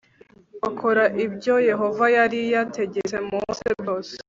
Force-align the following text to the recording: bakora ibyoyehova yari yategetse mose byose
bakora 0.61 1.03
ibyoyehova 1.25 2.05
yari 2.17 2.39
yategetse 2.53 3.15
mose 3.29 3.65
byose 3.79 4.13